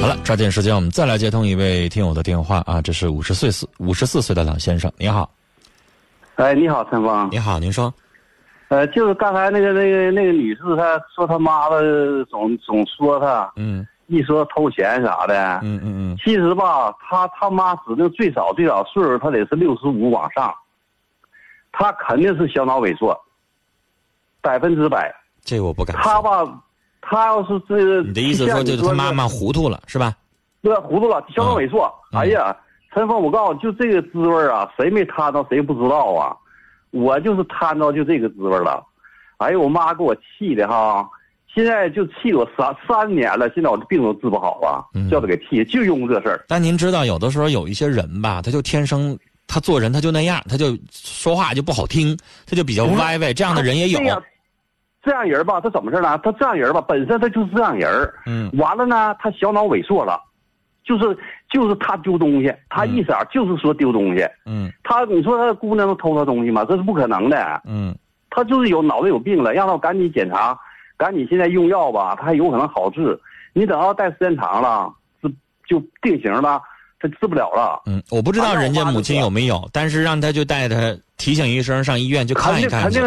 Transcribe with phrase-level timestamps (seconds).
[0.00, 5.28] 好了，抓紧时间，我们再来接通一位听友的电话啊，这是五十岁四五十四岁的老先生，你好，
[6.36, 7.28] 哎，你好，陈峰。
[7.32, 7.92] 你好，您说，
[8.68, 15.58] 呃，就是刚才那个那个那个女士，她说她妈的总总说她，嗯一说偷钱啥的。
[15.62, 20.54] 嗯嗯嗯，其实吧，她她妈指定最少最少岁数，她得是六十五往上，
[21.72, 23.20] 她肯定是小脑萎缩，
[24.40, 25.12] 百分之百。
[25.42, 26.22] 这个我不敢她。
[26.22, 26.46] 吧，
[27.08, 30.14] 她要是这个，你的意思说就是他妈妈糊涂了是吧？
[30.60, 31.92] 对糊涂了，相当没错。
[32.12, 32.54] 嗯哎呀，
[32.92, 36.36] 陈峰，我告诉你，就这个滋味啊，谁没摊到谁不知道啊。
[36.90, 38.82] 我就是摊到就这个滋味了。
[39.36, 41.08] 哎呀，我妈给我气的哈，
[41.54, 46.44] 现在就气我三三年了，现在我这病都治不好啊，嗯叫她给气，就因为这事儿。
[46.48, 49.16] 但您知道，有的时候有一些人吧，他就天生
[49.46, 54.22] 他做人他就那样，他就说话就不好听，他就比较歪歪，这样的人也有这。
[55.10, 56.18] 样这样人吧，他怎么事呢？
[56.22, 60.20] 他这样人吧，本身他就是这样人嗯完了呢，他小脑萎缩了，
[60.84, 61.16] 就是
[61.50, 64.26] 就是他丢东西，他一色儿就是说丢东西。
[64.44, 66.64] 嗯他你说他姑娘能偷他东西吗？
[66.68, 67.62] 这是不可能的。
[67.64, 67.96] 嗯
[68.30, 70.56] 他就是有脑子有病了，让他赶紧检查，
[70.96, 73.18] 赶紧现在用药吧，他还有可能好治。
[73.54, 75.28] 你等到待时间长了，是
[75.66, 76.60] 就定型了，
[77.00, 77.82] 他治不了了。
[77.86, 83.00] 嗯，我不知道人家母亲有没有，但是让他就带他提醒一声上医院去看一看去。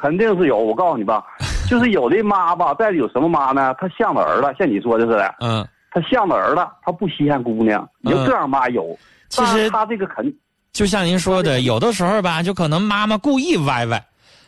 [0.00, 1.24] 肯定是有，我告诉你吧，
[1.68, 3.74] 就是有的妈吧，再有什么妈呢？
[3.80, 8.96] 她向着儿子，像你说的似的，嗯，她向着儿子，她不稀罕姑娘，你就这样妈有。
[9.28, 10.32] 其实她这个肯
[10.72, 14.00] 就像您说的，有的时候吧，就可能妈妈故意歪歪，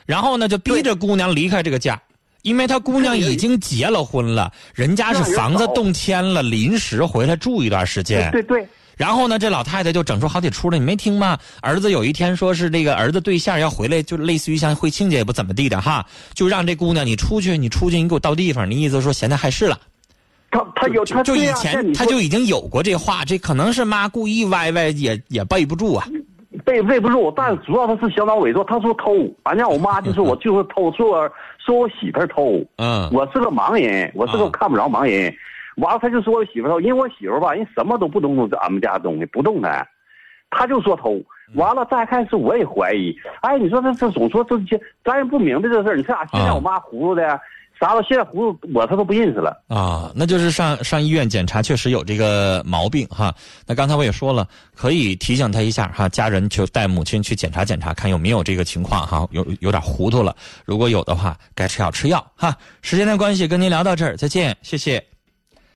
[0.07, 2.01] 然后呢就逼着姑娘离开这个家，
[2.43, 8.31] 因为她姑娘已经结了婚了，人家是房子动迁了，临时回来住一段时间。
[8.31, 8.67] 对对，
[9.01, 11.39] 然后呢，这老太太就整出好几出来，你没听吗？
[11.63, 18.71] 儿子有一天说是这个儿子对象要回来，就类似于像会亲家也不怎么地的哈，就让这姑娘你出去，你出去，你给我到地方。
[18.71, 19.81] 你意思说嫌她害事了？
[20.51, 26.07] 他他有他就以前他就已经有过这话，这可能是妈故意歪歪，也也背不住啊。
[26.67, 28.63] 背背不住，但主要他是小脑萎缩。
[28.65, 31.33] 他说偷，反正我妈就说我就是偷，说我
[31.65, 32.63] 说我媳妇偷。
[32.77, 35.35] 嗯我是个盲人，我是个啊看不着盲人。
[35.81, 39.87] 完了，他就说我媳妇儿偷，因为我媳妇儿吧，人什么都不动动俺们家东西，不动弹，
[40.51, 41.21] 他就说偷。
[41.55, 45.97] 完了，再开始我也怀疑，哎，你说这这总说这些，咱也不明白这事儿。
[45.97, 47.41] 你看现在我妈糊涂的，
[47.81, 49.61] 啥都现在糊涂，我他都不认识了。
[49.67, 53.35] 啊，那就是上上医院检查，确实有这个毛病哈。
[53.67, 60.37] 那刚才我也说了，可以提醒他一下哈，家人就带母亲去检查检查，看有没有这个情况哈，有有点糊涂了。
[60.65, 62.57] 如果有的话，该吃药吃药哈。
[62.81, 65.05] 时间的关系，跟您聊到这儿，再见，谢谢。